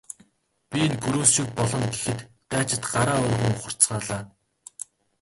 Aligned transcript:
Би 0.69 0.79
энэ 0.85 0.97
гөрөөс 1.03 1.29
шиг 1.35 1.47
болгоно 1.57 1.87
гэхэд 1.93 2.19
дайчид 2.51 2.83
гараа 2.93 3.19
өргөн 3.27 3.53
ухарцгаалаа. 3.57 4.21